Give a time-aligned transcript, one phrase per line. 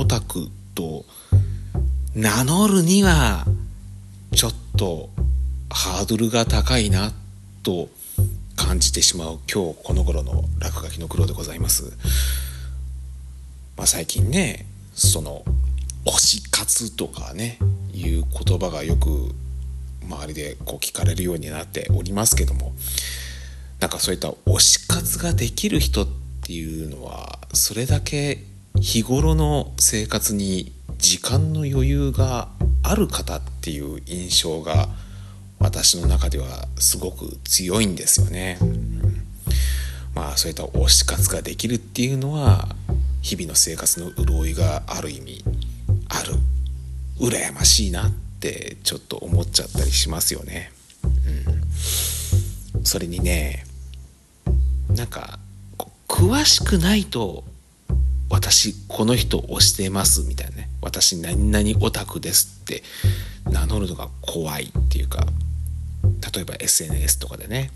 [0.00, 1.04] オタクと
[2.14, 3.44] 名乗るには
[4.32, 5.10] ちょっと
[5.68, 7.12] ハードルが高いな
[7.62, 7.90] と
[8.56, 11.92] 感じてしまう今日この頃の落書きの苦労でございます。
[13.76, 14.64] まあ、最近ね
[14.94, 15.44] その
[16.06, 17.58] 推し活とかね
[17.92, 19.34] いう言葉がよく
[20.08, 22.72] 周りでこう聞かれるようになっておりますけども
[23.80, 26.08] なんかそういった推し活ができる人っ
[26.42, 32.48] ていうのはそれだけ日頃の生活に時間の余裕が
[32.82, 34.88] ある方っていう印象が
[35.58, 38.58] 私の中ではすごく強いんですよね。
[38.60, 39.22] うん、
[40.14, 42.68] まあそういった推し活ができるっていうのは
[43.22, 45.44] 日々の生活の潤いがある意味
[46.08, 46.34] ある
[47.18, 50.72] 羨ましいなってちょっと思っちゃったりしますよね。
[52.74, 53.66] うん、それにね
[54.88, 55.38] なんか
[56.08, 57.44] 詳しくないと
[58.30, 60.70] 私この人推してますみたいなね。
[60.80, 62.82] 私何々オタクですって
[63.50, 65.26] 名乗るのが怖いっていうか。
[66.34, 67.70] 例えば SNS とかでね。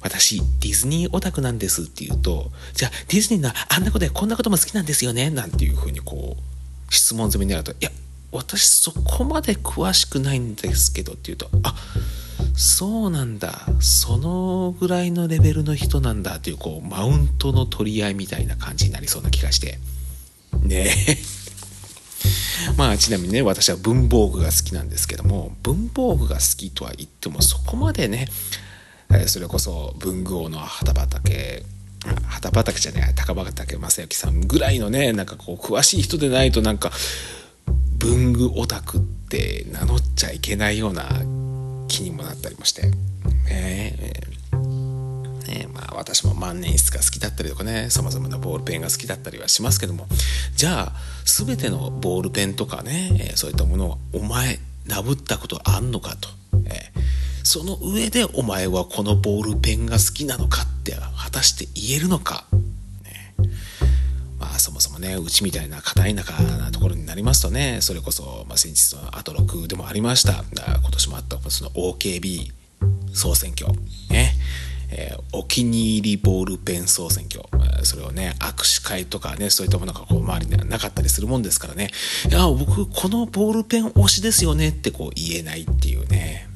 [0.00, 5.30] 私ディズニーオタクなんですって言うとじゃあディズニーのあんなことやこんなことも好きなんですよね。
[5.30, 7.90] なんていうふうにこう質問済みになるといや
[8.32, 11.74] 私そこまで詳しくないんですけどって言うとあ
[12.56, 13.66] そうなんだ。
[13.80, 19.78] そのぐらいのレベルの人なんだっていうこうマウントの取り合いみたいな感じになりそうな気がして。
[20.62, 20.94] ね。
[21.08, 21.18] え
[22.76, 28.28] まあちなみにね私は文房具が好きなんですけども文房具が好きとは言ってもそこまでね
[29.26, 31.64] それこそ文具王の畑畑
[32.26, 36.92] 畑畑じゃない高畑正幸さんぐらいのねなんかこう詳しい人でないとなんか
[37.98, 41.08] 文具オタクって名乗っちゃいけないような
[41.88, 42.90] 気にもなったりもして、
[43.50, 44.47] えー
[45.48, 50.06] ねまあ、私も万年筆が好きだったりとかねさまざまなボールペンが好きだったりはしますけども。
[50.54, 50.92] じゃあ
[51.24, 56.28] 全てのボールペンとかね、え、そういったものをお前なぶったことあんのかと、
[56.66, 56.90] え、
[57.44, 62.44] その上でお前はこのボールペンが好きなのかって果たして言えるのか。
[64.58, 70.44] そもそもねうちみたいな片田舎なところになりますとねそれこそ、まあ、先日のアトロクでもありました。
[70.52, 72.50] 今年もあったその OKB
[73.12, 73.72] 総選挙。
[74.10, 74.34] ね。
[74.90, 77.44] えー、お気に入りボールペン総選挙、
[77.84, 81.90] それをね、握手会とかね、そういったものがこう周りにはなかったりするもんですからね、
[82.28, 86.47] いや、僕、このボールペン推しですよねってこう言えないっていうね、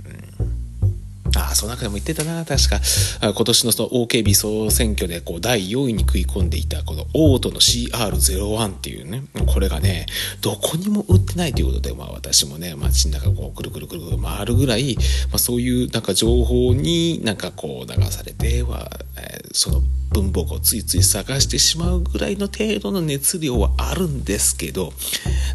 [1.55, 2.81] その中でも言ってたな、確か。
[3.21, 10.07] 今年のその OKB 総選挙でこう第4位に食い込んでいたこのオートの CR01 っていうね、これがね、
[10.41, 14.97] どこにも売ってないということで、まあ私もね、街の中こうくるくるくるくる回るぐらい、
[15.31, 19.83] まあそういうなんか情報になんかこう流されては、えー、その
[20.13, 24.93] 文房具をついつい探してしまうぐらいの程度の熱量はあるんですけど、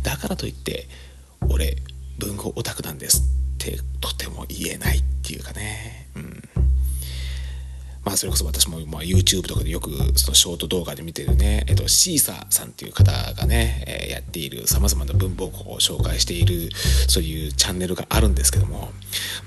[0.03, 0.87] だからといって、
[1.49, 1.77] 俺、
[2.17, 3.23] 文豪オタクなんです。
[3.72, 6.44] てとても言えないっていうかね、うん、
[8.05, 16.69] まあそれこそ私もま YouTube とかでよくそのショート動画で見てるね、えっと、シーサーさんっていう方がね、え、やっているさまざまな文房具を紹介している
[17.07, 18.91] そういうチャンネルがあるんですけども、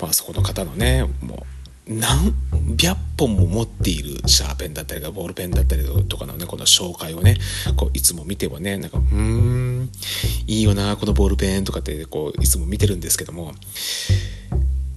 [0.00, 1.46] まあ、そこの方のねも
[1.88, 2.34] う何
[2.76, 7.36] 百本も持っているシャーペンだったりボールペンだったりとかのねこの紹介をね
[7.76, 9.90] こういつも見てもねなんか「うん
[10.50, 13.54] いいよなこのボールペン」とかってこういつも見てるんですけども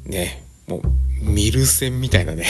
[0.03, 0.81] ねもう
[1.21, 2.47] 見る線みたいなね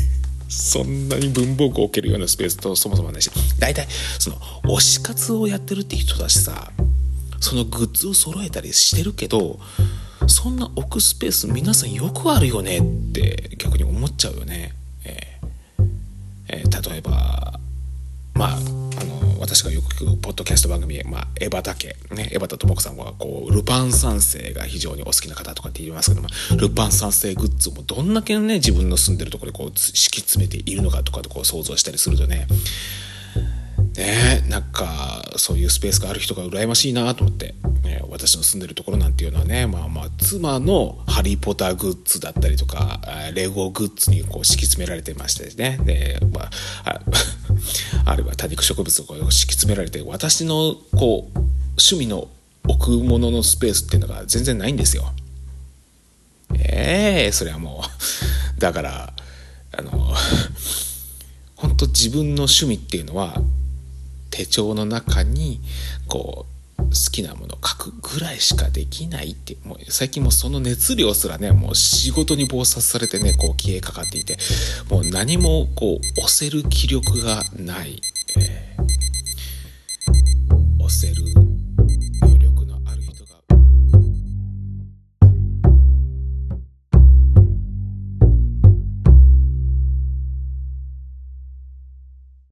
[0.48, 3.86] そんなに文房具を置けるようなスペースとそもそもないし大体
[4.18, 6.72] その推し活をやってるって人だしさ
[7.38, 9.60] そのグッズを揃えたりしてるけど
[10.26, 12.82] そんな置くスペース皆さんよくあるよねっ
[13.12, 14.74] て逆に思っちゃうよね。
[15.04, 15.84] えー
[16.48, 17.60] えー、例えば
[18.32, 18.77] まあ
[19.48, 26.28] 私がよく聞くポッドキャスト番組、まあ、エバタ家、ね、エバタ智子さんはこうルパン三世が非常にお好きな方とかって言いますけども
[26.58, 32.46] ルパン三世グッズもどんだけね自分の住んでるところでこう敷き詰めているのかとかこう想像したりするとね
[33.98, 43.00] ねなんかそういうスペースがある人が羨ましいなと思って、ね、私の住んでるところなんていうのはねまあまあ妻の「ハリー・ポッター」グッズだったりとか
[43.34, 46.50] レゴグッズにこう敷き詰められてましてねで、まあ、
[46.84, 47.00] あ
[48.10, 52.28] あるいは多肉植物をこう敷き詰められて私のこう趣味の
[52.68, 55.12] 置くもののスペースっていうのが全然ないんですよ。
[56.54, 57.82] ええー、それはも
[58.56, 59.12] うだから
[59.72, 60.14] あの
[61.56, 63.40] 本当自分の趣味っていうのは
[64.30, 65.60] 手帳の中に
[66.06, 74.38] こう好きなものを書くぐらいしかできないってもう最近もその熱量すらねもう仕事に暴殺されてねこう消えかかっていて
[74.90, 78.00] もう何もこう押せる気力がない、
[78.38, 81.47] えー、押せる